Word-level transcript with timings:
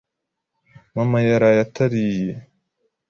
Mama 0.95 1.19
yaraye 1.29 1.59
atariye. 1.65 2.33